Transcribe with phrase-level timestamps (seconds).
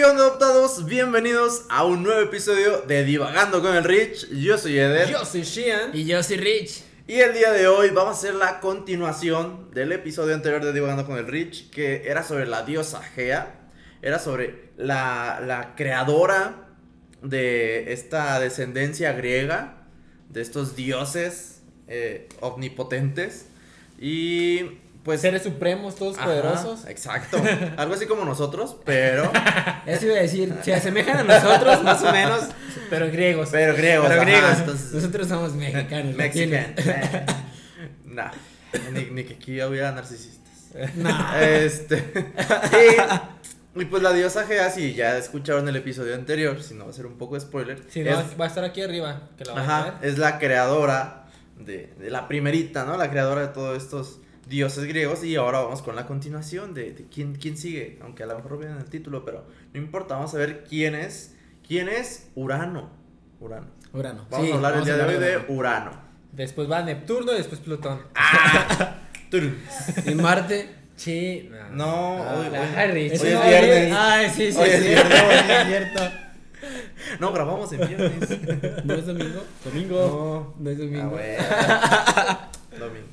[0.00, 0.86] ¿Qué onda adoptados?
[0.86, 4.30] Bienvenidos a un nuevo episodio de Divagando con el Rich.
[4.30, 5.10] Yo soy Eder.
[5.10, 5.90] Yo soy Shian.
[5.92, 6.84] Y yo soy Rich.
[7.06, 11.04] Y el día de hoy vamos a hacer la continuación del episodio anterior de Divagando
[11.04, 13.68] con el Rich, que era sobre la diosa Gea.
[14.00, 16.70] Era sobre la, la creadora
[17.20, 19.84] de esta descendencia griega,
[20.30, 23.48] de estos dioses eh, omnipotentes.
[23.98, 25.20] Y pues...
[25.20, 26.86] Seres supremos, todos Ajá, poderosos.
[26.86, 27.40] Exacto.
[27.76, 29.30] Algo así como nosotros, pero...
[29.86, 32.44] Eso iba a decir, se asemejan a nosotros más o menos,
[32.88, 33.48] Pero griegos.
[33.50, 34.08] Pero griegos.
[34.08, 34.58] pero ajá, griegos.
[34.58, 36.14] entonces- Nosotros somos mexicanos.
[36.16, 36.74] Mexican.
[36.76, 37.34] latinos.
[38.04, 38.30] nah.
[38.92, 40.40] Ni, ni que aquí hubiera narcisistas.
[40.94, 41.36] No.
[41.40, 42.12] Este.
[43.74, 46.90] Y, y pues la diosa Gea, si ya escucharon el episodio anterior, si no va
[46.90, 47.82] a ser un poco de spoiler.
[47.88, 49.30] Si no, es, va a estar aquí arriba.
[49.36, 50.08] Que lo van a ajá, ver.
[50.10, 51.24] es la creadora
[51.58, 52.96] de, de la primerita, ¿no?
[52.96, 55.24] La creadora de todos estos dioses griegos.
[55.24, 57.98] Y ahora vamos con la continuación de, de quién, quién sigue.
[58.02, 60.16] Aunque a lo mejor viene en el título, pero no importa.
[60.16, 61.34] Vamos a ver quién es.
[61.66, 62.90] ¿Quién es Urano?
[63.40, 63.68] Urano.
[63.94, 64.26] Urano.
[64.28, 65.54] Vamos Sí, a hablar el día de hoy de Urano.
[65.54, 65.92] Urano.
[66.32, 68.00] Después va Neptuno y después Plutón.
[69.30, 69.56] Turun.
[70.06, 70.68] Y Marte.
[70.96, 71.48] Sí.
[71.72, 73.20] No, hoy, hoy- Ay, Rich.
[73.22, 73.94] hoy es no, viernes.
[73.96, 74.88] Ay, sí, sí, Hoy es sí.
[74.88, 75.22] viernes.
[75.50, 76.00] es cierto.
[77.20, 78.30] No, grabamos en viernes.
[78.84, 79.42] ¿No es domingo?
[79.64, 80.54] Domingo.
[80.58, 81.10] No es Ah, domingo.
[81.10, 81.42] bueno.
[82.78, 83.06] Domingo.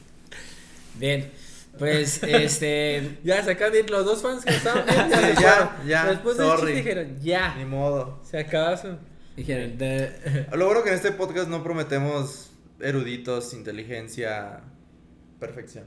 [1.00, 1.32] Bien.
[1.78, 3.18] Pues, este.
[3.24, 4.86] Ya se acaban de ir los dos fans que estaban.
[4.86, 5.88] bien, Sí, se ya, fueron.
[5.88, 6.60] ya, Después del sorry.
[6.74, 7.56] chiste dijeron, ya.
[7.56, 8.20] Ni modo.
[8.24, 8.98] Se acaba su.
[9.36, 14.62] Dijeron, de- Lo bueno que en este podcast no prometemos eruditos, inteligencia,
[15.40, 15.86] perfección,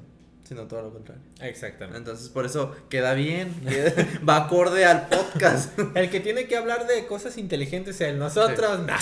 [0.50, 1.22] sino todo lo contrario.
[1.42, 1.98] Exactamente.
[1.98, 3.94] Entonces, por eso queda bien, queda-
[4.28, 5.78] va acorde al podcast.
[5.94, 8.18] El que tiene que hablar de cosas inteligentes es él.
[8.18, 8.98] Nosotros, nah.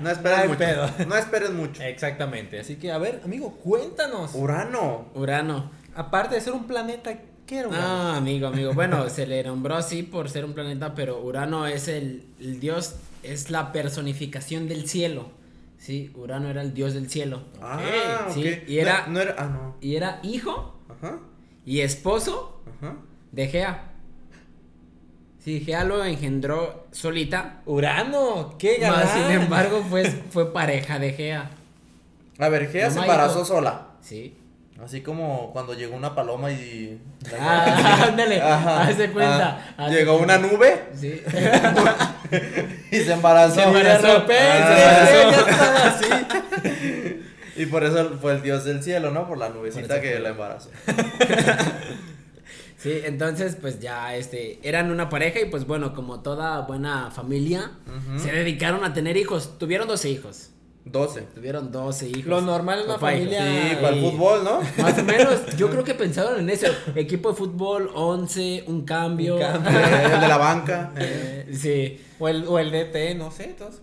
[0.00, 0.58] No esperes mucho.
[0.58, 0.90] pedo.
[1.06, 1.82] No esperes mucho.
[1.82, 2.58] Exactamente.
[2.58, 4.30] Así que, a ver, amigo, cuéntanos.
[4.34, 5.10] Urano.
[5.14, 5.70] Urano.
[5.94, 7.84] Aparte de ser un planeta, ¿qué era Urano?
[7.86, 8.72] Ah, amigo, amigo.
[8.72, 12.94] Bueno, se le nombró así por ser un planeta, pero Urano es el, el dios,
[13.22, 15.28] es la personificación del cielo.
[15.82, 17.42] Sí, Urano era el dios del cielo.
[17.60, 18.34] Ah, ok.
[18.34, 19.34] sí, y era- No, no era.
[19.36, 19.76] Ah, no.
[19.80, 21.18] Y era hijo Ajá.
[21.66, 22.98] y esposo Ajá.
[23.32, 23.88] de Gea.
[25.40, 27.62] Sí, Gea lo engendró solita.
[27.66, 29.08] Urano, qué Más, galán.
[29.28, 31.50] sin embargo, pues, fue pareja de Gea.
[32.38, 33.46] A ver, Gea se embarazó hijo.
[33.46, 33.88] sola.
[34.02, 34.36] Sí.
[34.84, 37.00] Así como cuando llegó una paloma y.
[37.38, 38.40] Ah, ándale,
[39.12, 39.74] cuenta.
[39.76, 41.22] ah, Llegó una nube Sí.
[42.90, 43.54] y se embarazó.
[43.54, 44.06] Se embarazó.
[44.06, 45.08] De repente, Ah.
[45.30, 47.22] ya estaba así.
[47.54, 49.28] Y por eso fue el dios del cielo, ¿no?
[49.28, 50.70] Por la nubecita que la embarazó.
[52.78, 57.70] Sí, entonces pues ya este eran una pareja y pues bueno, como toda buena familia,
[58.20, 59.58] se dedicaron a tener hijos.
[59.58, 60.48] Tuvieron 12 hijos.
[60.84, 61.22] 12.
[61.34, 62.24] Tuvieron 12 hijos.
[62.26, 63.40] Lo normal en una familia.
[63.44, 64.60] Sí, para el fútbol, ¿no?
[64.82, 66.66] Más o menos, yo creo que pensaron en eso.
[66.96, 69.36] Equipo de fútbol, 11, un cambio.
[69.36, 69.70] Un cambio.
[69.78, 70.92] Eh, el de la banca.
[70.96, 71.48] eh.
[71.54, 72.00] Sí.
[72.18, 73.80] O el, o el DT, no sé, todos.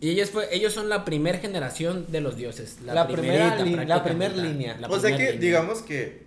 [0.00, 2.78] Y ellos fue, ellos son la primera generación de los dioses.
[2.84, 4.76] La, La primera la prácticamente, primer línea.
[4.78, 5.40] la O sea que, línea.
[5.40, 6.24] digamos que.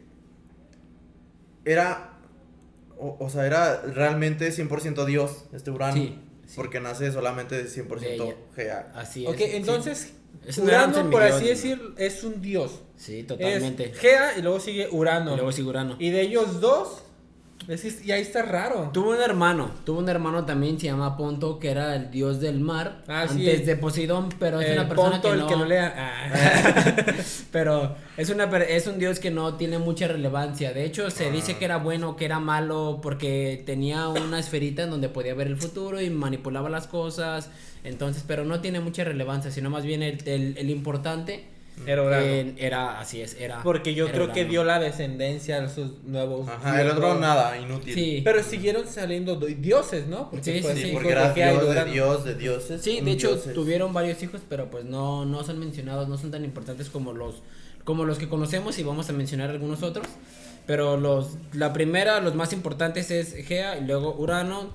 [1.65, 2.13] Era.
[2.97, 5.93] O, o sea, era realmente 100% Dios, este Urano.
[5.93, 6.53] Sí, sí.
[6.55, 8.35] Porque nace solamente de 100% De ella.
[8.55, 8.91] Gea.
[8.95, 9.29] Así es.
[9.29, 10.13] Ok, entonces,
[10.49, 10.61] sí.
[10.61, 12.79] Urano, por así decir, es un dios.
[12.95, 13.91] Sí, totalmente.
[13.91, 15.33] Es Gea y luego sigue Urano.
[15.33, 15.95] Y luego sigue Urano.
[15.99, 17.03] Y de ellos dos,
[17.67, 18.91] es- y ahí está raro.
[18.93, 22.59] Tuvo un hermano, tuvo un hermano también, se llama Ponto, que era el dios del
[22.59, 23.39] mar, Ah, sí.
[23.47, 25.93] antes de Poseidón, pero es el una persona Ponto, que el no, que lo lea.
[25.97, 27.13] Ah.
[27.51, 30.71] pero es una es un dios que no tiene mucha relevancia.
[30.73, 31.31] De hecho, se Ah.
[31.31, 35.47] dice que era bueno, que era malo, porque tenía una esferita en donde podía ver
[35.47, 37.49] el futuro y manipulaba las cosas.
[37.83, 41.45] Entonces, pero no tiene mucha relevancia, sino más bien el- el importante
[41.85, 42.25] Era Urano.
[42.25, 43.61] eh, era así es, era.
[43.63, 46.47] Porque yo era creo que dio la descendencia a sus nuevos.
[46.49, 47.93] Ajá, el otro nada, inútil.
[47.93, 48.21] Sí.
[48.25, 50.29] Pero siguieron saliendo do- dioses, ¿no?
[50.41, 50.91] Sí, fue sí, Sí, sí.
[50.93, 51.85] porque era Dios de.
[51.85, 52.81] Dios, de dioses.
[52.81, 53.53] Sí, de hecho dioses.
[53.53, 57.35] tuvieron varios hijos, pero pues no, no son mencionados, no son tan importantes como los,
[57.83, 60.07] como los que conocemos y vamos a mencionar algunos otros.
[60.65, 64.71] Pero los, la primera, los más importantes es Gea y luego Urano.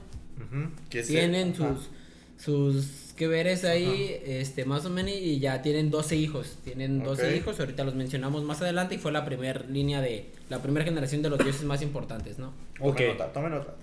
[0.88, 1.90] Que se- Tienen sus,
[2.38, 2.86] sus
[3.16, 6.56] que veres ahí, este, más o menos, y ya tienen 12 hijos.
[6.64, 7.36] Tienen 12 Ok.
[7.36, 11.22] hijos, ahorita los mencionamos más adelante y fue la primera línea de, la primera generación
[11.22, 12.52] de los dioses más importantes, ¿no?
[12.78, 13.00] Tome Ok.
[13.08, 13.74] nota, tome nota.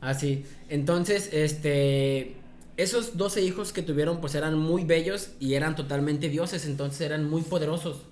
[0.00, 0.44] Así.
[0.68, 2.34] Entonces, este.
[2.76, 7.30] Esos 12 hijos que tuvieron, pues eran muy bellos y eran totalmente dioses, entonces eran
[7.30, 8.02] muy poderosos.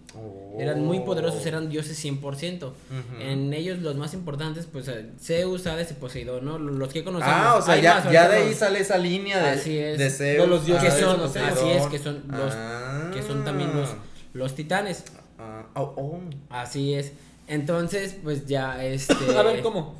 [0.59, 2.64] Eran muy poderosos, eran dioses 100%.
[2.64, 2.73] Ujú.
[3.20, 6.59] En ellos, los más importantes, pues eh, Zeus, Hades y Poseidón, ¿no?
[6.59, 7.35] Los que conocemos.
[7.37, 9.99] Ah, o sea, ya, más, ya de ahí los- sale esa línea de, Así es.
[9.99, 10.43] de Zeus.
[10.43, 11.50] De los dioses que son, Poseidón.
[11.50, 13.11] así es, que son los, Ah.
[13.14, 13.88] que son también los,
[14.35, 15.05] los titanes.
[15.38, 16.20] Ah, oh, oh.
[16.50, 17.12] Así es.
[17.49, 19.14] Entonces, pues ya, este.
[19.38, 19.97] A ver, ¿cómo?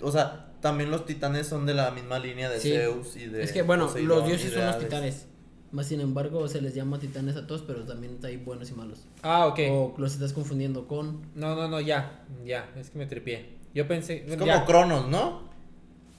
[0.00, 2.70] O sea, también los titanes son de la misma línea de Sí.
[2.72, 4.84] Zeus y de Es que bueno, Poseidón los dioses de son los Hades.
[4.88, 5.26] titanes.
[5.74, 9.00] Más sin embargo, se les llama titanes a todos, pero también hay buenos y malos.
[9.24, 9.58] Ah, ok.
[9.72, 11.22] O los estás confundiendo con.
[11.34, 12.24] No, no, no, ya.
[12.44, 13.56] Ya, es que me tripié.
[13.74, 14.24] Yo pensé.
[14.24, 14.64] Es como ya.
[14.66, 15.40] Cronos, ¿no?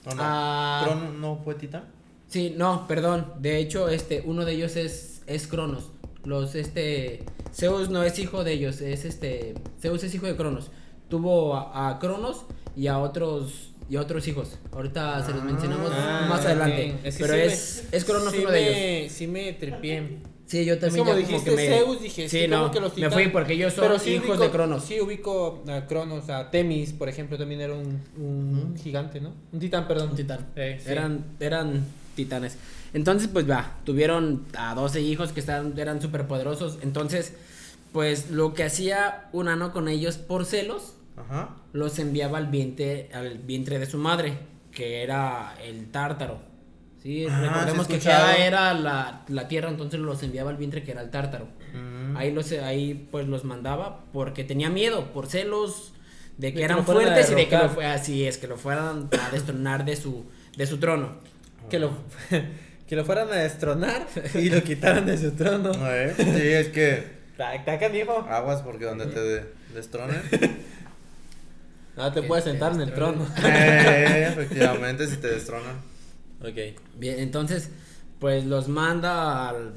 [0.05, 0.17] ¿O no?
[0.19, 0.81] Ah.
[0.83, 1.85] ¿Cronos no fue titán?
[2.27, 3.31] Sí, no, perdón.
[3.39, 5.89] De hecho, este, uno de ellos es, es Cronos.
[6.25, 7.23] Los, este,
[7.53, 10.69] Zeus no es hijo de ellos, es este, Zeus es hijo de Cronos.
[11.07, 14.57] Tuvo a, a Cronos y a otros, y otros hijos.
[14.71, 15.45] Ahorita se los Ah.
[15.45, 16.95] mencionamos Ah, más adelante.
[17.03, 19.11] Es que pero sí es, me- es Cronos sí uno me, de ellos.
[19.13, 20.17] Sí me tripié.
[20.47, 21.67] Sí, yo también como ya dijiste que me...
[21.67, 24.11] Zeus, dije, sí, sí, no, como que los me titanes- fui porque son Pero sí
[24.11, 24.85] hijos ubico- de Cronos.
[24.85, 29.33] Sí, ubico a Cronos, a Temis, por ejemplo, también era un, un gigante, ¿no?
[29.51, 30.11] Un titán, perdón.
[30.11, 30.45] Un titán.
[30.55, 30.79] Eh.
[30.85, 31.83] Eran, eran
[32.15, 32.57] titanes.
[32.93, 36.77] Entonces, pues va, tuvieron a 12 hijos que estaban, eran súper poderosos.
[36.83, 37.33] Entonces,
[37.91, 41.55] pues lo que hacía Urano con ellos por celos, Ajá.
[41.73, 44.37] los enviaba al vientre, al vientre de su madre,
[44.71, 46.39] que era el tártaro.
[47.01, 47.99] Sí, Ah, recordemos que.
[47.99, 51.47] Gea era la, la tierra, entonces los enviaba al vientre que era el tártaro.
[51.73, 52.17] Mm.
[52.17, 55.93] Ahí los, ahí pues los mandaba porque tenía miedo, por celos
[56.37, 58.57] de que De que eran a fuertes y de que lo así es que lo
[58.57, 60.25] fueran a destronar de su
[60.57, 61.17] de su trono.
[61.69, 61.91] Que lo,
[62.87, 65.71] que lo fueran a destronar y lo quitaran de su trono.
[65.87, 67.79] Eh, Sí, es que Taca,
[68.29, 70.21] aguas porque donde te de- destronen.
[71.97, 73.25] No te puedes te sentar en el trono.
[73.43, 75.77] Eh, efectivamente, si te destronan.
[76.41, 76.77] Ok.
[76.97, 77.69] Bien, entonces
[78.19, 79.73] pues los manda al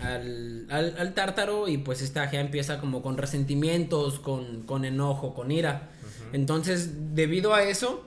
[0.00, 5.34] al, al, al tártaro y pues esta Gea empieza como con resentimientos, con, con enojo,
[5.34, 5.88] con ira.
[6.32, 8.04] Entonces, debido a eso,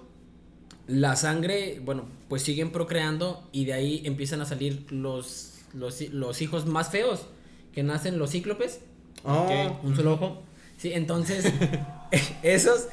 [0.87, 6.41] la sangre, bueno, pues siguen procreando y de ahí empiezan a salir los, los, los
[6.41, 7.25] hijos más feos,
[7.73, 8.79] que nacen los cíclopes,
[9.23, 9.83] Oh, Ok.
[9.83, 10.43] un solo ojo.
[10.77, 11.45] Sí, entonces,
[12.43, 12.87] esos,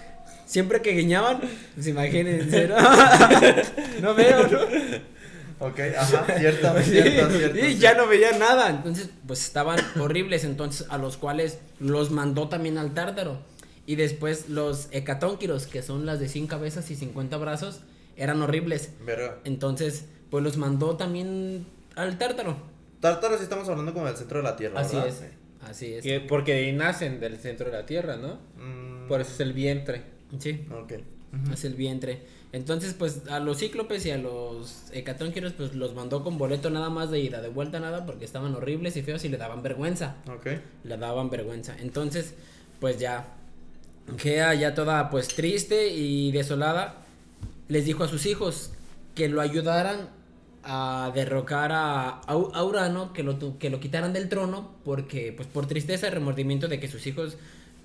[0.49, 1.41] siempre que guiñaban,
[1.75, 2.77] pues imagínense, ¿no?
[4.03, 4.59] no veo, ¿no?
[5.61, 7.59] Ok, ajá, cierto, Sí, cierto, cierto.
[7.59, 8.71] y ya no veía nada.
[8.71, 10.45] Entonces, pues estaban horribles.
[10.45, 13.39] Entonces, a los cuales los mandó también al tártaro.
[13.85, 17.81] Y después los hecatónquiros, que son las de 100 cabezas y 50 brazos,
[18.17, 18.91] eran horribles.
[19.05, 19.39] Verga.
[19.45, 21.67] Entonces, pues los mandó también
[21.97, 22.57] al tártaro.
[23.01, 25.09] Tártaro sí estamos hablando como del centro de la Tierra, Así ¿verdad?
[25.11, 25.69] es.
[25.69, 26.03] Así es.
[26.05, 28.39] Que- porque nacen del centro de la tierra, ¿no?
[28.63, 30.03] Mm, Por eso es el vientre.
[30.39, 30.93] Sí, Ok.
[31.53, 32.21] es el vientre.
[32.53, 36.89] Entonces, pues a los cíclopes y a los hecatónquiros, pues los mandó con boleto nada
[36.89, 40.17] más de ida, de vuelta nada, porque estaban horribles y feos y le daban vergüenza.
[40.33, 40.47] Ok.
[40.85, 41.77] le daban vergüenza.
[41.79, 42.35] Entonces,
[42.81, 43.35] pues ya,
[44.17, 47.05] Gea ya toda pues triste y desolada,
[47.69, 48.71] les dijo a sus hijos
[49.15, 50.09] que lo ayudaran
[50.65, 55.67] a derrocar a, a Urano, que lo, que lo quitaran del trono, porque pues por
[55.67, 57.37] tristeza y remordimiento de que sus hijos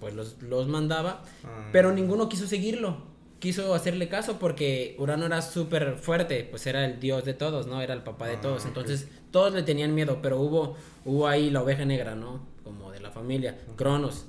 [0.03, 1.69] pues los, los mandaba, Ah.
[1.71, 2.97] pero ninguno quiso seguirlo.
[3.39, 7.81] Quiso hacerle caso porque Urano era súper fuerte, pues era el dios de todos, ¿no?
[7.81, 8.65] Era el papá de Ah, todos.
[8.65, 12.45] Entonces todos le tenían miedo, pero hubo, hubo ahí la oveja negra, ¿no?
[12.65, 14.25] Como de la familia, Cronos.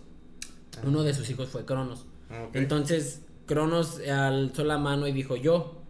[0.84, 2.06] Uno de sus hijos fue Cronos.
[2.30, 2.46] Ah.
[2.52, 5.82] Entonces Cronos alzó la mano y dijo, yo,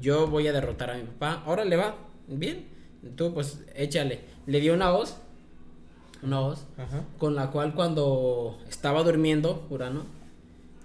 [0.00, 1.44] yo voy a derrotar a mi papá.
[1.46, 1.94] Órale, va,
[2.26, 2.66] bien.
[3.16, 4.20] Tú pues échale.
[4.46, 5.16] Le dio una hoz,
[6.22, 7.04] una Ajá.
[7.18, 10.04] con la cual cuando estaba durmiendo Urano,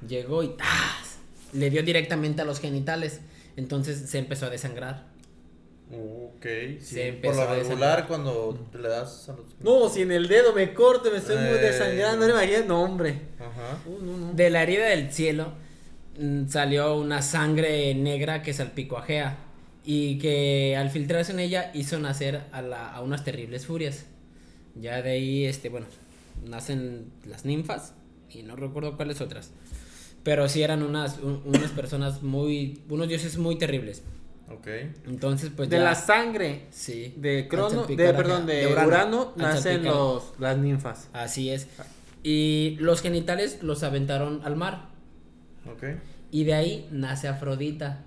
[0.07, 1.17] llegó y ¡tas!
[1.53, 3.21] le dio directamente a los genitales.
[3.57, 5.05] Entonces se empezó a desangrar.
[5.91, 6.45] Ok,
[6.79, 6.95] sí.
[6.95, 9.45] Se Por lo regular, cuando le das a los.
[9.61, 11.53] No, si en el dedo me corto, me estoy muy Eh.
[11.61, 12.35] desangrando, no
[12.67, 13.21] no, hombre.
[13.39, 13.77] Ajá.
[13.85, 14.33] Uh, no, no.
[14.33, 15.53] De la herida del cielo
[16.19, 19.37] mm, salió una sangre negra que salpicó a Gea
[19.85, 24.05] y que al filtrarse en ella hizo nacer a, la- a unas terribles furias.
[24.75, 25.85] Ya de ahí, este, bueno,
[26.45, 27.93] nacen las ninfas
[28.29, 29.51] y no recuerdo cuáles otras.
[30.23, 34.03] Pero sí eran unas, un- unas personas muy, unos dioses muy terribles.
[34.49, 34.67] Ok.
[35.07, 40.33] Entonces, pues de ya- la sangre sí, de Crono, de, perdón, de, Urano, nacen los,
[40.39, 41.09] las ninfas.
[41.13, 41.67] Así es.
[42.23, 44.89] Y los genitales los aventaron al mar.
[45.71, 45.83] Ok.
[46.31, 48.03] Y de ahí nace Afrodita.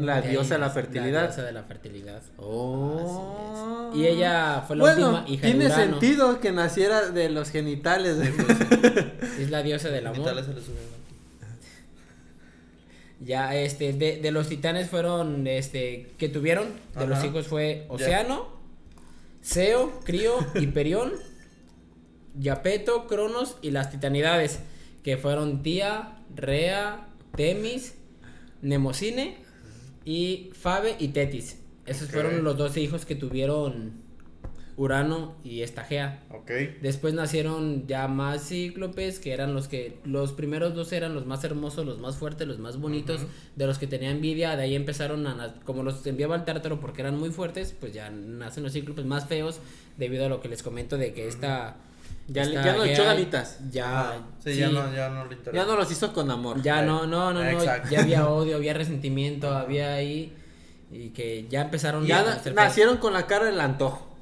[0.00, 1.12] La diosa de la fertilidad.
[1.22, 2.22] La diosa de la fertilidad.
[2.38, 3.92] Oh.
[3.94, 6.00] Y ella fue la bueno, última hija tiene de Urano.
[6.00, 8.18] sentido que naciera de los genitales.
[8.18, 9.12] de-
[9.42, 10.26] Es la diosa del amor.
[13.20, 17.06] Ya, este, de, de los titanes fueron, este, que tuvieron, de Ajá.
[17.06, 18.46] los hijos fue Océano,
[19.40, 21.12] Seo, Crío, Hiperión,
[22.38, 24.58] Yapeto, Cronos y las titanidades,
[25.02, 27.94] que fueron Tía, Rea, Temis,
[28.60, 29.38] Nemocine
[30.06, 31.58] y Fabe y Tetis.
[31.84, 34.06] Esos fueron los 12 hijos que tuvieron
[34.76, 36.22] Urano y esta Gea.
[36.30, 36.50] Ok.
[36.82, 41.44] Después nacieron ya más cíclopes, que eran los que, los primeros dos eran los más
[41.44, 43.22] hermosos, los más fuertes, los más bonitos,
[43.56, 47.02] de los que tenía envidia, de ahí empezaron a, como los enviaba el tártaro porque
[47.02, 49.60] eran muy fuertes, pues ya nacen los cíclopes más feos,
[49.96, 51.76] debido a lo que les comento de que esta...
[52.28, 53.58] Ya ya no le echó ganitas.
[53.70, 55.38] Ya, Sí, sí, ya no, ya no le.
[55.52, 56.60] Ya no los hizo con amor.
[56.62, 60.36] ya no, no, no, no, ya había odio, había resentimiento, había ahí,
[60.90, 64.16] y que ya empezaron Ya a nacieron con la cara del antojo.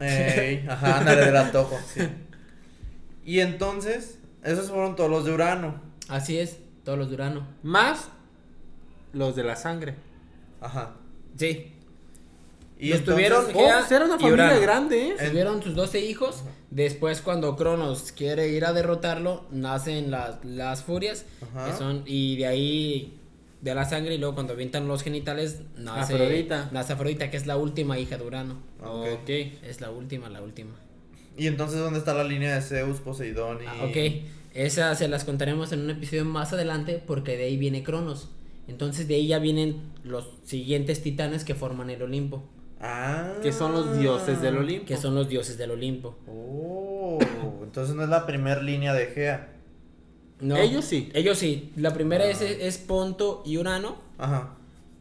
[0.00, 2.02] Ey, ajá, ándale del antojo, sí.
[3.24, 5.80] Y entonces, esos fueron todos los de Urano.
[6.08, 7.46] Así es, todos los de Urano.
[7.62, 8.08] Más
[9.12, 9.96] los de la sangre.
[10.60, 10.92] Ajá.
[11.36, 11.72] Sí,
[12.78, 14.60] Y Los tuvieron- Oh, pues era una familia Urano.
[14.60, 15.14] grande, ¿eh?
[15.28, 16.42] Tuvieron sus 12 hijos.
[16.70, 21.24] Después, cuando Cronos quiere ir a derrotarlo, nacen las, las furias.
[21.40, 21.70] Ajá.
[21.70, 23.18] Que son, y de ahí,
[23.62, 26.68] de la sangre, y luego cuando avientan los genitales, nace Afrodita.
[26.72, 28.58] Nace Afrodita, que es la última hija de Urano.
[28.82, 29.06] Ok.
[29.22, 29.30] Ok.
[29.62, 30.74] Es la última, la última.
[31.38, 33.66] Y entonces, ¿dónde está la línea de Zeus, Poseidón y.
[33.66, 33.96] Ah, ok,
[34.54, 38.28] esas se las contaremos en un episodio más adelante, porque de ahí viene Cronos.
[38.68, 42.42] Entonces, de ahí ya vienen los siguientes titanes que forman el Olimpo,
[42.80, 43.32] Ah.
[43.42, 44.86] Que son los dioses del Olimpo.
[44.86, 46.16] que son los dioses del Olimpo.
[46.28, 47.18] Oh,
[47.62, 49.52] entonces no es la primera línea de Gea.
[50.40, 51.10] No, Ellos sí.
[51.14, 51.72] Ellos sí.
[51.76, 52.44] La primera es, Ah.
[52.44, 53.96] es Ponto y Urano.
[54.18, 54.54] Ajá.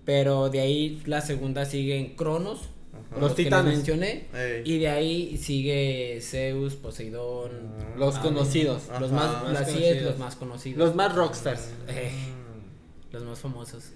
[0.06, 2.70] Pero de ahí la segunda siguen Cronos.
[2.94, 3.20] Ajá.
[3.20, 3.76] Los que les titanes.
[3.76, 4.28] mencioné.
[4.34, 4.62] Ey.
[4.64, 7.52] Y de ahí sigue Zeus, Poseidón.
[7.98, 8.26] Los Hades.
[8.26, 8.84] conocidos.
[9.00, 10.04] Los más, Más así es, conocidos.
[10.12, 10.78] los más conocidos.
[10.80, 11.70] Los más rockstars.
[11.90, 13.92] Eh, Mm, los más famosos.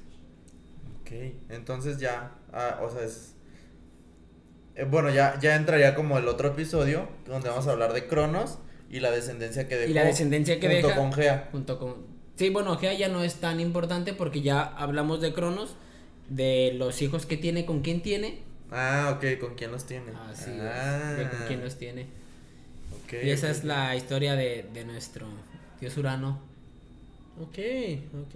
[1.02, 1.12] Ok,
[1.50, 3.34] entonces ya, ah, o sea, es...
[4.80, 8.58] eh, bueno, ya, ya entraría como el otro episodio, donde vamos a hablar de Cronos
[8.90, 9.92] y la descendencia que dejó.
[9.92, 11.00] Y la descendencia que junto deja.
[11.00, 11.50] con Gea.
[11.52, 11.96] Junto con.
[12.36, 15.76] Sí, bueno, Gea ya no es tan importante porque ya hablamos de Cronos.
[16.30, 18.38] De los hijos que tiene, con quién tiene.
[18.72, 20.12] Ah, ok, ¿con quién los tiene?
[20.30, 21.18] Así Ah, es.
[21.18, 22.04] De con quién los tiene.
[23.04, 25.26] ok, Y esa es la historia de, de nuestro
[25.82, 26.40] dios Urano.
[27.42, 27.58] Ok,
[28.22, 28.36] ok.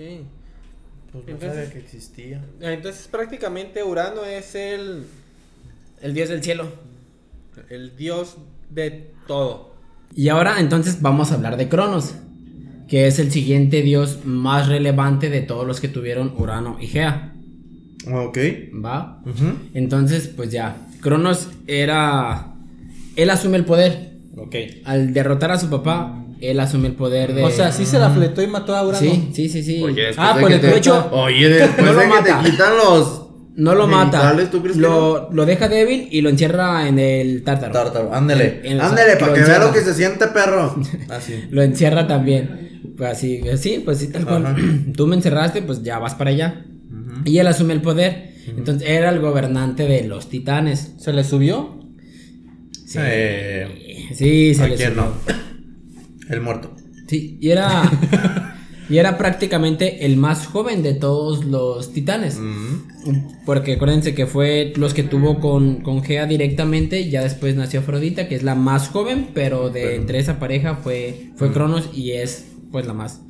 [1.12, 2.44] Pues no Entonces- sabía que existía.
[2.62, 5.06] Entonces prácticamente Urano es el,
[6.04, 6.68] El dios del cielo.
[7.70, 8.38] el dios
[8.70, 9.74] de todo.
[10.16, 12.14] Y ahora entonces vamos a hablar de Cronos,
[12.88, 17.34] que es el siguiente dios más relevante de todos los que tuvieron Urano y Gea.
[18.12, 18.38] Ok.
[18.84, 19.22] ¿Va?
[19.74, 22.54] Entonces, pues ya, Cronos era...
[23.16, 24.12] Él asume el poder.
[24.38, 24.56] Ok.
[24.84, 27.44] Al derrotar a su papá, él asume el poder de...
[27.44, 29.00] O sea, sí se la fletó y mató a Urano.
[29.00, 29.82] Sí, sí, sí, sí.
[29.82, 32.42] Oye, después ah, de pues de te- hecho, Oye, después no lo de que mata.
[32.44, 33.23] te quitan los...
[33.56, 34.20] no lo mata.
[34.20, 37.72] genitales, ¿tú crees que lo, lo deja débil y lo encierra en el tártaro.
[37.74, 38.62] Tártaro, ándele.
[38.64, 40.76] En- en- ándele, para que vea lo que se siente, perro.
[41.10, 41.46] Así.
[41.52, 42.72] Lo encierra también.
[42.98, 44.46] Pues así, sí, pues sí, tal cual.
[44.46, 44.58] Ajá.
[44.96, 46.66] Tú me encerraste, pues ya vas para allá.
[47.26, 48.34] Y él asume el poder.
[48.48, 50.94] Entonces era el gobernante de los titanes.
[51.00, 51.80] ¿Se le subió?
[52.86, 55.04] Sí, Eh, sí se ¿A le quién subió.
[55.06, 55.14] no?
[56.30, 56.76] El muerto.
[57.08, 57.84] Sí, y era.
[58.90, 62.40] y era prácticamente el más joven de todos los titanes.
[63.46, 67.10] Porque acuérdense que fue los que tuvo con, con Gea directamente.
[67.10, 69.30] Ya después nació Afrodita, que es la más joven.
[69.34, 73.22] Pero de Pero- entre esa pareja fue, fue Cronos y es pues la más.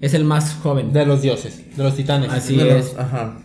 [0.00, 0.92] Es el más joven.
[0.92, 2.30] De los dioses, de los titanes.
[2.30, 2.86] Así De es.
[2.92, 3.38] los- Ajá.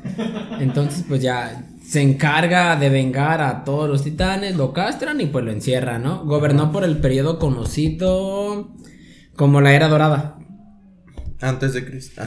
[0.59, 5.43] Entonces, pues ya se encarga de vengar a todos los titanes, lo castran y pues
[5.45, 6.23] lo encierran, ¿no?
[6.25, 8.69] Gobernó por el periodo conocido
[9.35, 10.37] como la Era Dorada.
[11.47, 12.21] Antes de Cristo.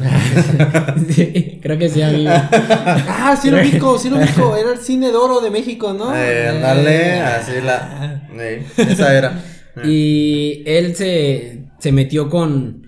[1.10, 2.30] Sí, creo que sí, amigo.
[2.32, 4.56] Ah, sí lo ubico, sí lo ubico.
[4.56, 6.14] Era el cine de oro de México, ¿no?
[6.16, 8.28] Eh, ándale, así la.
[8.76, 9.44] Esa era.
[9.84, 12.86] Y él se, se metió con,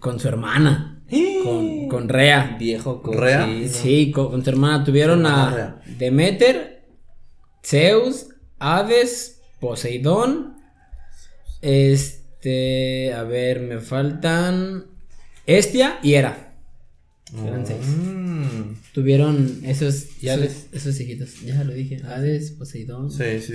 [0.00, 1.00] con su hermana,
[1.44, 2.56] con, con Rea.
[2.58, 3.46] Viejo ¿Rea?
[3.46, 3.68] cochino.
[3.68, 4.82] Sí, con, con su hermana.
[4.82, 5.80] Tuvieron Su hermana a Rea.
[5.96, 6.88] Demeter,
[7.64, 8.26] Zeus,
[8.58, 10.56] Hades, Poseidón.
[11.62, 14.86] Este, a ver, me faltan
[15.46, 16.52] Estia y Hera.
[17.46, 17.78] Eran seis.
[17.86, 18.74] Mm.
[18.92, 21.40] Tuvieron esos, ¿Y esos, hijitos.
[21.44, 22.00] Ya lo dije.
[22.08, 23.10] Hades, Poseidón.
[23.10, 23.54] Sí, sí.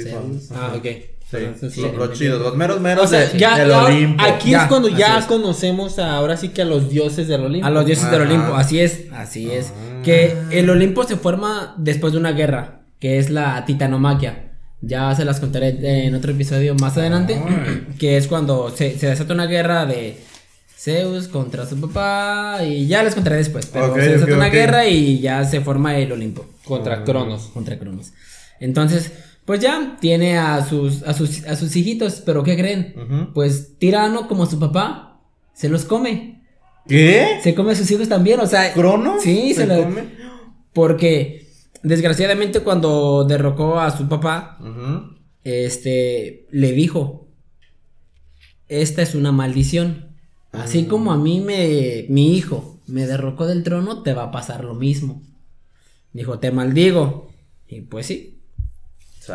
[0.54, 0.84] Ah, ok.
[0.84, 1.96] Sí, Entonces, lo- sí.
[1.98, 4.22] los chidos, los meros meros O sea, de- ya, del Olimpo.
[4.22, 5.26] aquí Ya, es cuando ya es.
[5.26, 7.66] conocemos a- ahora sí que a los dioses del Olimpo.
[7.66, 8.22] A los dioses del.
[8.24, 9.68] Olimpo, así es, así es.
[9.74, 10.02] Ah.
[10.04, 14.52] Que el Olimpo se forma después de una guerra, que es la titanomaquia.
[14.82, 17.40] Ya se las contaré en otro episodio más adelante,
[17.98, 20.18] que es cuando se, se desata una guerra de
[20.84, 25.20] Zeus contra su papá, y ya les contaré después, pero se desata una guerra y
[25.20, 27.52] ya se forma el Olimpo Contra Cronos.
[27.54, 28.14] contra Cronos.
[28.60, 29.12] Entonces,
[29.46, 33.32] pues ya tiene a sus, a sus, a sus hijitos, pero ¿qué creen?
[33.34, 35.20] Pues Tirano, como su papá,
[35.54, 36.42] se los come.
[36.88, 37.40] ¿Qué?
[37.44, 38.74] Se come a sus hijos también, o sea.
[38.74, 39.18] ¿Crono?
[39.20, 40.06] Sí, se, lo- come?
[40.74, 41.48] Porque,
[41.84, 44.58] desgraciadamente, cuando derrocó a su papá,
[45.44, 47.28] este, le dijo,
[48.68, 50.11] esta es una maldición.
[50.52, 54.64] Así como a mí me, mi hijo me derrocó del trono, te va a pasar
[54.64, 55.22] lo mismo.
[56.14, 57.32] Dijo, te maldigo.
[57.68, 58.40] Y pues sí,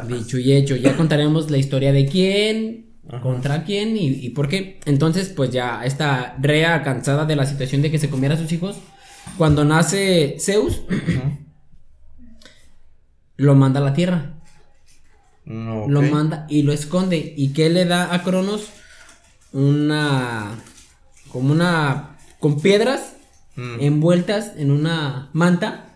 [0.09, 2.87] dicho y hecho, ya contaremos la historia de quién,
[3.23, 4.81] contra quién y, y por qué.
[4.85, 8.53] Entonces, pues ya esta Rea, cansada de la situación de que se comiera a sus
[8.53, 8.77] hijos,
[9.39, 10.83] cuando nace Zeus,
[13.37, 14.35] lo manda a la tierra.
[15.45, 17.35] Mm, Lo manda y lo esconde.
[17.37, 18.69] ¿Y qué le da a Cronos?
[19.53, 20.57] Una.
[21.37, 22.17] Como una.
[22.41, 23.13] Con piedras
[23.57, 23.81] Mm.
[23.81, 25.95] envueltas en una manta.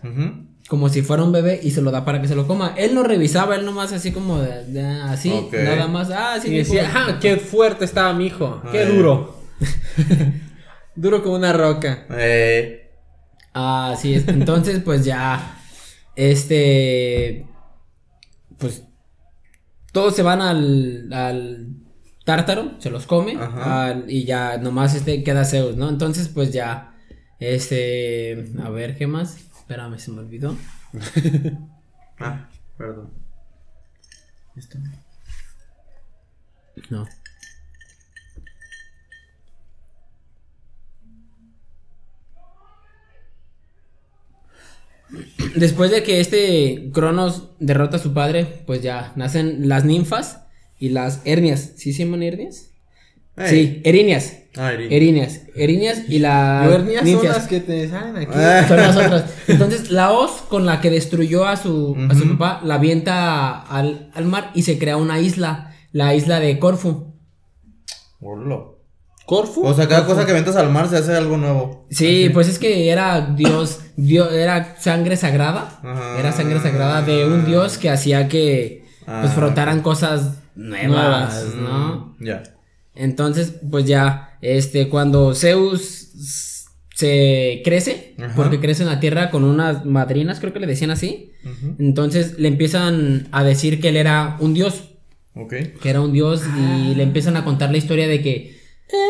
[0.67, 2.73] Como si fuera un bebé y se lo da para que se lo coma.
[2.77, 6.09] Él no revisaba, él nomás así como de, de- así, nada más.
[6.09, 6.91] Ah, sí, Y decía, hijo".
[6.95, 8.61] ah, qué fuerte estaba mi hijo.
[8.71, 8.95] Qué Ay.
[8.95, 9.35] duro.
[10.95, 12.05] duro como una roca.
[12.11, 12.77] Eh,
[13.53, 15.57] Ah, sí, es- entonces pues ya,
[16.15, 17.45] este,
[18.57, 18.83] pues
[19.91, 21.67] todos se van al, al
[22.25, 25.89] tártaro, se los come al- y ya nomás este queda Zeus, ¿no?
[25.89, 26.95] Entonces pues ya,
[27.39, 29.37] este, a ver, ¿qué más?
[29.37, 30.55] Espérame, se me olvidó.
[32.23, 32.47] Ah,
[32.77, 33.09] perdón.
[34.53, 34.77] ¿Listo?
[36.91, 37.07] No.
[45.55, 50.45] Después de que este Cronos derrota a su padre, pues ya nacen las ninfas
[50.81, 51.71] y las hernias.
[51.77, 52.67] ¿Sí se llaman hernias?
[53.47, 54.33] Sí, erinias.
[54.57, 54.93] Ah, Eri.
[54.93, 55.39] Erinias.
[55.55, 58.31] Erinias y las Hernias son las que te salen aquí.
[58.35, 58.65] Ah.
[58.67, 59.25] Son las otras.
[59.47, 64.11] Entonces, la hoz con la que destruyó a su, a su papá la avienta al,
[64.13, 67.13] al mar y se crea una isla, la isla de Corfu.
[68.19, 68.59] Hola.
[69.25, 69.63] ¿Corfu?
[69.65, 71.87] O sea, cada cosa que ventas al mar se hace algo nuevo.
[71.89, 75.79] Sí, pues es que era Dios, Dios, era sangre sagrada.
[75.81, 76.19] Ajá.
[76.19, 79.31] Era sangre sagrada de un Dios que hacía que pues Ah.
[79.33, 81.55] frotaran cosas nuevas, Nuevas.
[81.55, 82.15] ¿no?
[82.19, 82.43] Ya.
[82.95, 86.09] Entonces, pues ya, este, cuando Zeus
[86.95, 88.33] se crece, Ajá.
[88.35, 91.31] porque crece en la tierra con unas madrinas, creo que le decían así.
[91.79, 94.89] Entonces le empiezan a decir que él era un dios,
[95.33, 95.53] Ok.
[95.81, 98.55] que era un dios y le empiezan a contar la historia de que,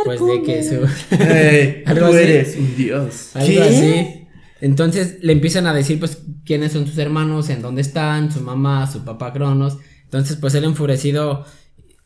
[0.06, 0.76] pues de que su...
[1.90, 2.24] Algo tú así.
[2.24, 3.36] eres un dios.
[3.36, 4.18] Algo así.
[4.62, 8.90] Entonces le empiezan a decir, pues, quiénes son sus hermanos, en dónde están, su mamá,
[8.90, 9.78] su papá Cronos.
[10.12, 11.46] Entonces, pues, él enfurecido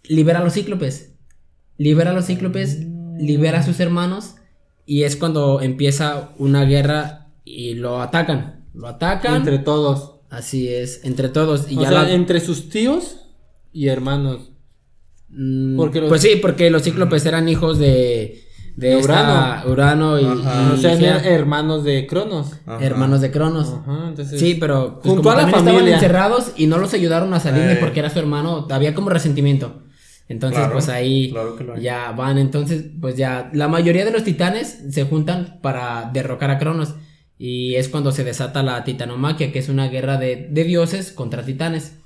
[0.04, 1.14] libera a los cíclopes.
[1.80, 2.82] Libera a los cíclopes,
[3.18, 4.36] libera a sus hermanos.
[4.86, 8.66] Y es cuando empieza una guerra y lo atacan.
[8.76, 9.38] Lo atacan.
[9.38, 10.20] Entre todos.
[10.30, 11.72] Así es, entre todos.
[11.72, 13.18] Y o ya sea, la- entre sus tíos
[13.74, 14.52] y hermanos.
[15.30, 18.44] Mm, porque los- Pues sí, porque los cíclopes eran hijos de.
[18.76, 20.68] De, esta- Urano y, Ajá.
[20.70, 22.54] y o sea, Gea, eran hermanos de Cronos.
[22.66, 22.84] Ajá.
[22.86, 23.74] hermanos de Cronos.
[23.82, 24.40] Ajá, entonces.
[24.40, 25.96] Sí, pero pues, Junto como a la también estaban familia.
[25.96, 27.78] encerrados y no los ayudaron a salir Eh.
[27.80, 29.82] porque era su hermano, había como resentimiento.
[30.28, 31.84] Entonces, Claro, pues ahí claro que lo hay.
[31.84, 32.38] ya van.
[32.38, 36.96] Entonces, pues ya la mayoría de los titanes se juntan para derrocar a Cronos.
[37.38, 41.44] Y es cuando se desata la titanomaquia, que es una guerra de, de dioses contra
[41.46, 41.98] titanes.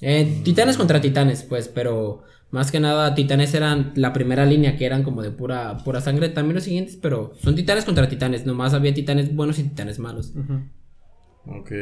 [0.00, 4.86] Eh, Titanes contra titanes, pues, pero más que nada, titanes eran la primera línea, que
[4.86, 6.28] eran como de pura, pura sangre.
[6.28, 8.46] También los siguientes, pero son titanes contra titanes.
[8.46, 10.32] Nomás había titanes buenos y titanes malos.
[10.36, 11.58] Ujú.
[11.58, 11.72] Ok.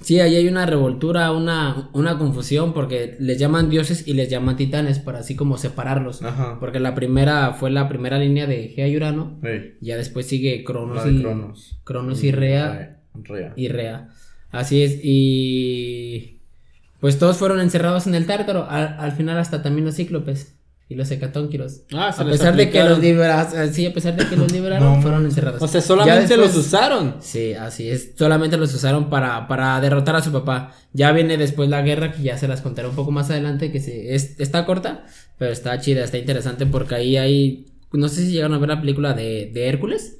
[0.00, 4.56] Sí, ahí hay una revoltura, una, una confusión, porque les llaman dioses y les llaman
[4.56, 6.22] titanes, para así como separarlos.
[6.22, 6.58] Ajá.
[6.60, 10.62] Porque la primera fue la primera línea de Gea y Urano, Ey, ya después sigue
[10.62, 11.80] Cronos y, Cronos.
[11.84, 13.52] Cronos y Rea Rea.
[13.56, 14.08] y Rea.
[14.50, 16.37] Así es, y
[17.00, 20.54] pues todos fueron encerrados en el tártaro, al, al final hasta también los cíclopes
[20.90, 21.82] y los hecatónquiros.
[21.92, 24.50] Ah, se a les pesar de que los liberaron, sí, a pesar de que los
[24.50, 25.02] liberaron, No.
[25.02, 25.60] fueron encerrados.
[25.60, 27.16] O sea, solamente después- los usaron.
[27.20, 28.12] Sí, así es.
[28.16, 30.72] Solamente los usaron para, para derrotar a su papá.
[30.94, 33.80] Ya viene después la guerra, que ya se las contaré un poco más adelante, que
[33.80, 35.04] se, es, está corta,
[35.36, 37.66] pero está chida, está interesante porque ahí hay...
[37.92, 40.16] No sé si llegaron a ver la película de, de Hércules.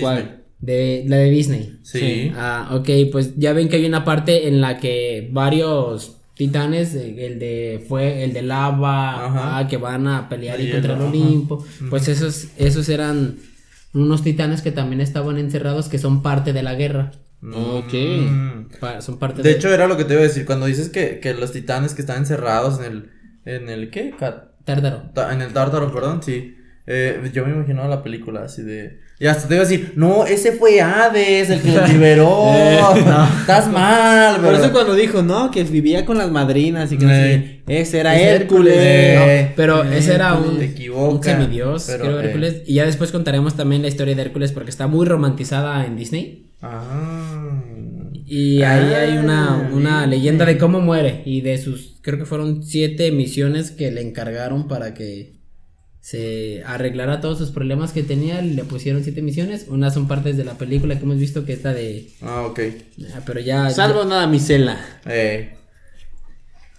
[0.00, 0.44] ¿Cuál?
[0.60, 1.78] De la de Disney.
[1.82, 2.32] Sí.
[2.34, 7.26] Ah, ok, pues ya ven que hay una parte en la que varios titanes, eh,
[7.26, 9.58] el de fue el de lava, Ajá.
[9.58, 11.08] ah, que van a pelear De y contra el ajá.
[11.08, 13.36] Olimpo, pues esos esos eran
[13.94, 17.12] unos titanes que también estaban encerrados que son parte de la guerra.
[17.42, 17.94] Ok.
[17.94, 18.66] Mm.
[18.80, 20.44] Pa- son parte De hecho, era lo que te iba a decir.
[20.44, 23.10] Cuando dices que, que los titanes que están encerrados en el.
[23.44, 24.12] ¿En el qué?
[24.64, 25.04] Tártaro.
[25.14, 26.56] ta- En el tártaro, perdón, sí.
[26.90, 29.00] Eh, yo me imaginaba la película así de.
[29.20, 32.52] Y hasta te iba a decir, no, ese fue Hades el que los liberó.
[33.40, 34.56] Estás mal, Por pero.
[34.62, 37.62] eso cuando dijo, no, que vivía con las madrinas y que no sé Eh.
[37.66, 38.74] qué, ese era Es Hércules.
[38.78, 39.46] Eh.
[39.48, 42.24] No, pero ese era un, un semidios, pero, creo, eh.
[42.26, 42.62] Hércules.
[42.66, 46.46] Y ya después contaremos también la historia de Hércules porque está muy romantizada en Disney.
[46.62, 47.60] Ah.
[48.24, 50.10] Y ahí Ah, hay una, una bien.
[50.10, 54.68] leyenda de cómo muere y de sus, creo que fueron siete misiones que le encargaron
[54.68, 55.37] para que
[56.00, 60.44] se arreglara todos sus problemas que tenía, le pusieron siete misiones, unas son partes de
[60.44, 62.60] la película que hemos visto que está de, Ah, ok.
[63.14, 64.78] ah, pero ya, Salvo nada, Misela.
[65.06, 65.54] Eh,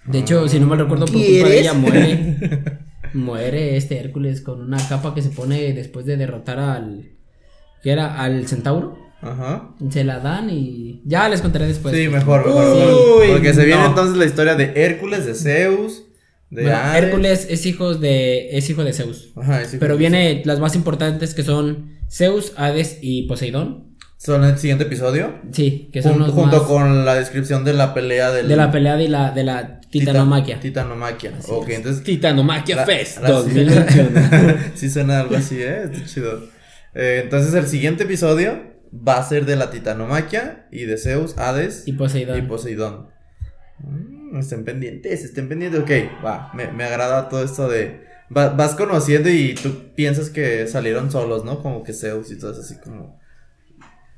[0.06, 2.38] de hecho, si no mal recuerdo, por culpa de ella muere,
[3.14, 7.10] muere este Hércules con una capa que se pone después de derrotar al,
[7.84, 9.76] que era al centauro, ajá.
[9.92, 11.94] se la dan y ya les contaré después.
[11.96, 13.22] sí, mejor, mejor.
[13.22, 13.90] Uy, Porque se viene no.
[13.90, 16.04] entonces la historia de Hércules, de Zeus,
[16.50, 17.04] de Bueno, Ares.
[17.04, 19.30] Hércules es hijo de, es hijo de Zeus.
[19.36, 23.88] Ajá, es hijo Pero de- viene las más importantes que son Zeus, Hades y Poseidón.
[24.18, 25.36] Son el siguiente episodio.
[25.54, 28.56] Sí, que son Jun- los junto más con la descripción de la pelea del, de
[28.58, 30.60] la pelea de la de la Titan- titanomaquia.
[30.60, 31.32] Titanomaquia.
[31.40, 31.76] Así ok, es.
[31.78, 32.04] entonces.
[32.04, 34.10] Titanomaquia la- Fest la- 2021.
[34.76, 35.84] sí suena algo así, ¿eh?
[35.86, 36.44] Está chido.
[36.96, 41.84] Eh, entonces el siguiente episodio va a ser de la Titanomaquia y de Zeus, Hades
[41.88, 42.40] Y Poseidón.
[42.40, 43.08] y Poseidón.
[43.80, 45.80] Mm, estén pendientes, estén pendientes.
[45.82, 45.92] Ok,
[46.24, 48.02] va, me, me agrada todo esto de...
[48.36, 51.64] va- vas conociendo y tú piensas que salieron solos, ¿no?
[51.64, 53.18] Como que Zeus y todo eso así como...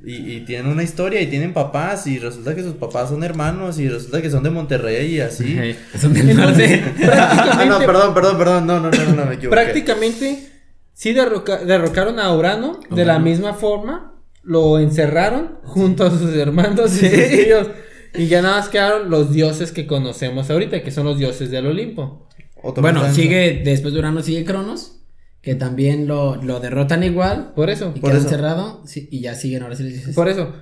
[0.04, 3.78] Y, y tienen una historia y tienen papás y resulta que sus papás son hermanos
[3.78, 5.60] y resulta que son de Monterrey y así.
[6.00, 6.84] Son del norte.
[7.12, 9.50] ah, no, perdón, perdón, perdón, no, no, no, no, no me equivoqué.
[9.62, 10.50] Prácticamente,
[10.94, 14.08] sí derroca- derrocaron a Urano de la misma forma.
[14.44, 17.68] Lo encerraron junto a sus hermanos y sus tíos.
[18.14, 21.68] Y ya nada más quedaron los dioses que conocemos ahorita, que son los dioses del
[21.68, 22.28] Olimpo.
[22.62, 24.98] Otro bueno, sigue después de Urano sigue Cronos,
[25.42, 27.92] que también lo, lo derrotan igual Por eso.
[27.96, 28.28] y Por queda eso.
[28.30, 30.16] encerrado sí, y ya siguen ahora sí les dices.
[30.16, 30.54] Por eso.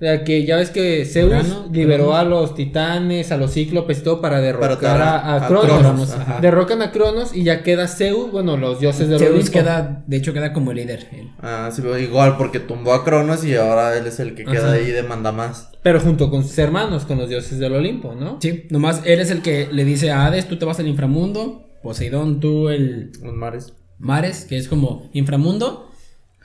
[0.00, 4.02] sea, que ya ves que Zeus Urano, liberó a los titanes, a los cíclopes y
[4.02, 5.78] todo para derrocar Para a, a a Cronos.
[5.80, 6.16] Cronos.
[6.40, 9.50] Derrocan a Cronos y ya queda Zeus, bueno, los dioses del Zeus Olimpo.
[9.52, 11.08] queda, de hecho queda como líder.
[11.12, 11.30] él.
[11.42, 14.72] Ah, sí, igual porque tumbó a Cronos y ahora él es el que queda Ajá.
[14.74, 15.70] ahí de manda más.
[15.82, 18.38] Pero junto con sus hermanos, con los dioses del Olimpo, ¿no?
[18.40, 21.64] Sí, nomás él es el que le dice a Hades, tú te vas al inframundo,
[21.82, 23.72] Poseidón, tú el Los mares.
[23.98, 25.90] mares, que es como inframundo,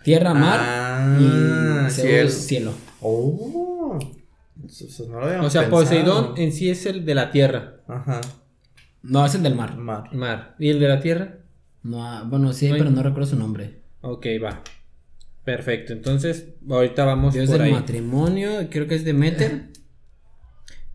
[0.04, 2.72] tierra, mar Ah, y Zeus, cielo.
[2.72, 2.93] cielo.
[3.04, 4.00] Oh.
[4.66, 5.70] Eso- eso no lo O sea, pensado.
[5.70, 8.22] Poseidón en sí es el de la tierra, Ajá.
[9.02, 9.76] No, es el del mar.
[9.78, 10.14] Mar.
[10.14, 10.56] mar.
[10.60, 11.40] ¿Y el de la tierra?
[11.84, 13.82] No, ah, bueno, sí, No hay- pero no recuerdo su nombre.
[14.02, 14.62] Ok, va.
[15.44, 15.92] Perfecto.
[15.92, 17.74] Entonces, ahorita vamos Dios por del ahí.
[17.74, 19.70] matrimonio, creo que es Demeter.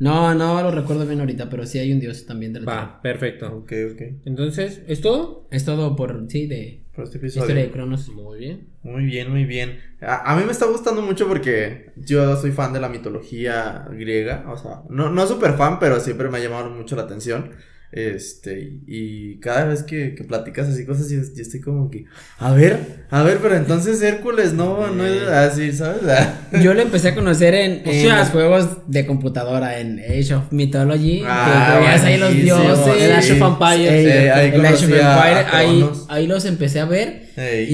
[0.00, 2.80] No, no lo recuerdo bien ahorita, pero sí hay un dios también de la tierra.
[2.86, 3.48] Va, perfecto.
[3.48, 4.02] Ok, ok.
[4.26, 5.48] Entonces, ¿es todo?
[5.50, 7.70] Es todo por, sí, de Por este historia de.
[7.70, 8.08] Cronos.
[8.08, 8.66] Muy bien.
[8.82, 9.78] Muy bien, muy bien.
[10.00, 14.44] A, a mí me está gustando mucho porque yo soy fan de la mitología griega.
[14.48, 17.52] O sea, no, no súper fan, pero siempre me ha llamado mucho la atención.
[17.90, 22.04] Este, y cada vez que, que platicas así cosas, yo, yo estoy como que,
[22.38, 26.02] a ver, a ver, pero entonces Hércules no, no es así, ¿sabes?
[26.62, 30.52] Yo lo empecé a conocer en, en sea- los juegos de computadora, en Age of
[30.52, 33.02] Mythology, Ah, que veías ahí los dioses.
[33.02, 33.90] El Age of Empires.
[33.92, 37.30] Ey, Sí, ahí el Age of Empires, ahí, ahí los empecé a ver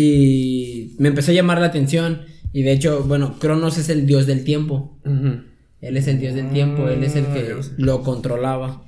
[0.09, 2.22] y me empezó a llamar la atención.
[2.53, 4.96] Y de hecho, bueno, Cronos es el dios del tiempo.
[5.81, 7.70] Él es el dios del tiempo, él es el Ah, que sé.
[7.79, 8.83] lo controlaba.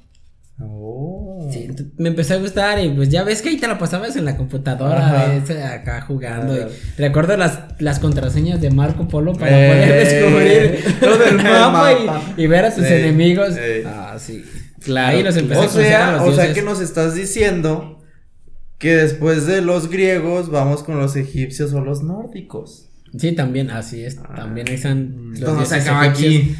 [0.58, 1.50] Oh.
[1.52, 4.24] Sí, me empezó a gustar y pues ya ves que ahí te la pasabas en
[4.24, 6.56] la computadora, ves, acá jugando.
[6.56, 6.64] Y
[6.96, 12.22] recuerdo las, las contraseñas de Marco Polo para Eh, poder descubrir todo el el mapa,
[12.38, 13.54] y- ver a tus Sí, enemigos.
[13.86, 14.44] Ah, sí.
[14.80, 15.16] Claro.
[15.16, 18.02] Ahí los empecé O a sea, los o sea que nos estás diciendo
[18.78, 22.88] que después de los griegos vamos con los egipcios o los nórdicos.
[23.18, 24.18] Sí, también, así es.
[24.18, 24.32] Ah.
[24.36, 26.54] También están los Esto no se acaba aquí.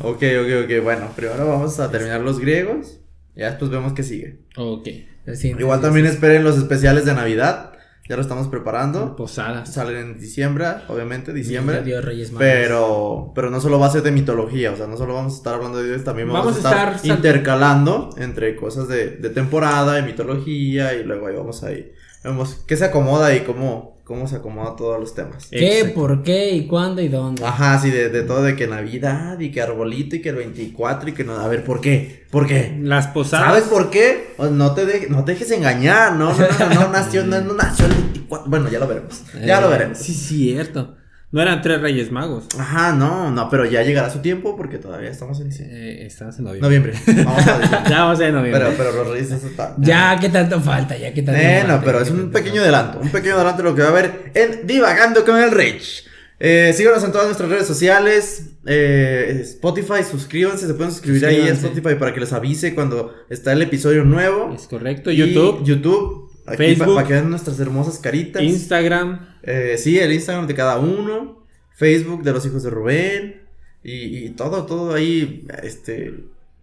[0.00, 0.82] Ok, ok, ok.
[0.82, 3.00] Bueno, primero vamos a terminar los griegos.
[3.34, 4.40] Y después vemos qué sigue.
[4.56, 4.88] Ok.
[5.34, 7.72] Sí, Igual también esperen los especiales de Navidad.
[8.08, 9.16] Ya lo estamos preparando.
[9.16, 9.72] Posadas.
[9.72, 11.82] Salen en diciembre, obviamente, diciembre.
[11.82, 12.46] dio Reyes Magos.
[12.46, 15.36] Pero, pero no solo va a ser de mitología, o sea, no solo vamos a
[15.38, 19.94] estar hablando de Dios, también vamos, Vamos a estar, intercalando entre cosas de, de temporada,
[19.94, 21.92] de mitología, y luego ahí vamos ahí.
[22.22, 25.48] Vemos qué se acomoda y cómo, cómo se acomoda todos los temas.
[25.50, 26.00] ¿Qué, Exacto.
[26.00, 27.44] por qué y cuándo y dónde?
[27.44, 31.10] Ajá, sí, de, de todo, de que Navidad y que arbolito y que el 24
[31.10, 31.36] y que no.
[31.36, 32.24] A ver, ¿por qué?
[32.30, 32.78] ¿Por qué?
[32.80, 33.46] Las posadas.
[33.48, 34.34] ¿Sabes por qué?
[34.38, 37.40] O no, te de- no te dejes engañar, no, no, no, no, no nació, no,
[37.40, 38.48] no nació el 24.
[38.48, 39.22] Bueno, ya lo veremos.
[39.44, 39.98] Ya lo Eh, veremos.
[39.98, 40.94] Sí, cierto.
[41.36, 42.44] No eran tres reyes magos.
[42.58, 46.02] Ajá, no, no, pero ya llegará su tiempo porque todavía estamos en diciembre.
[46.02, 46.94] Eh, estamos en noviembre.
[46.96, 47.24] Noviembre.
[47.24, 47.84] Vamos a.
[47.90, 48.64] Ya vamos en noviembre.
[48.64, 49.74] Pero, pero los reyes eso está.
[49.76, 50.96] Ya, ¿qué tanto falta?
[50.96, 51.84] Ya, ¿qué tanto Bueno, falta?
[51.84, 52.62] pero Ya, es ¿qué un pequeño falta?
[52.78, 52.98] adelanto.
[53.00, 56.04] Un pequeño adelanto de lo que va a haber en Divagando con el Rich.
[56.40, 58.52] Eh, síganos en todas nuestras redes sociales.
[58.64, 60.66] eh, Spotify, suscríbanse.
[60.66, 61.52] Se pueden suscribir ahí a.
[61.52, 64.54] Spotify para que les avise cuando está el episodio nuevo.
[64.54, 65.10] Es correcto.
[65.10, 66.30] Y YouTube, YouTube.
[66.48, 66.94] Aquí Facebook.
[66.94, 68.40] para que vean nuestras hermosas caritas.
[68.42, 69.35] Instagram.
[69.46, 71.44] Eh, sí, el Instagram de cada uno.
[71.74, 73.42] Facebook de los hijos de Rubén.
[73.82, 76.12] Y, y todo, todo ahí, este,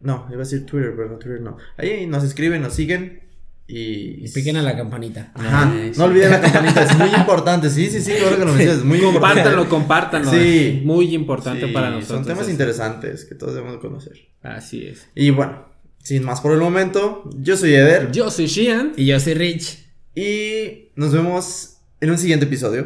[0.01, 1.57] no, iba a decir Twitter, pero no Twitter no.
[1.77, 3.21] Ahí nos escriben, nos siguen
[3.65, 4.25] y...
[4.25, 5.31] Y piquen a la campanita.
[5.35, 5.99] Ajá, Ay, sí.
[5.99, 8.83] no olviden la campanita, es muy importante, sí, sí, sí, ahora que lo mencionas, es
[8.83, 9.69] muy Compártanlo, importante.
[9.69, 10.31] compártanlo.
[10.31, 10.79] Sí.
[10.79, 12.17] es Muy importante Sí, para nosotros.
[12.17, 14.17] Son temas interesantes que todos debemos conocer.
[14.41, 15.07] Así es.
[15.15, 15.65] Y bueno,
[15.99, 18.91] sin más por el momento, yo soy Eder Yo soy Shian.
[18.97, 19.85] Y yo soy Rich.
[20.13, 21.72] y nos vemos
[22.03, 22.85] en un siguiente episodio.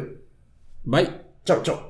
[0.84, 1.10] Bye.
[1.44, 1.82] Chao, chao.